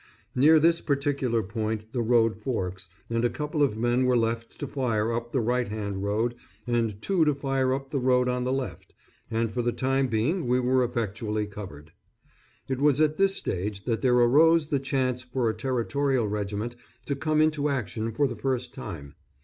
Near 0.33 0.59
this 0.59 0.81
particular 0.81 1.43
point 1.43 1.93
the 1.93 2.01
road 2.01 2.35
forks, 2.41 2.89
and 3.07 3.23
a 3.23 3.29
couple 3.29 3.61
of 3.61 3.77
men 3.77 4.05
were 4.05 4.17
left 4.17 4.57
to 4.57 4.65
fire 4.65 5.13
up 5.13 5.31
the 5.31 5.41
right 5.41 5.67
hand 5.67 6.01
road 6.01 6.33
and 6.65 6.99
two 7.03 7.23
to 7.23 7.35
fire 7.35 7.71
up 7.71 7.91
the 7.91 7.99
road 7.99 8.27
on 8.27 8.43
the 8.43 8.51
left, 8.51 8.95
and 9.29 9.51
for 9.51 9.61
the 9.61 9.71
time 9.71 10.07
being 10.07 10.47
we 10.47 10.59
were 10.59 10.83
effectually 10.83 11.45
covered. 11.45 11.91
It 12.67 12.79
was 12.81 12.99
at 12.99 13.17
this 13.17 13.35
stage 13.35 13.85
that 13.85 14.01
there 14.01 14.15
arose 14.17 14.69
the 14.69 14.79
chance 14.79 15.21
for 15.21 15.51
a 15.51 15.55
Territorial 15.55 16.27
regiment 16.27 16.75
to 17.05 17.15
come 17.15 17.39
into 17.39 17.69
action 17.69 18.11
for 18.11 18.27
the 18.27 18.35
first 18.35 18.73
time. 18.73 19.13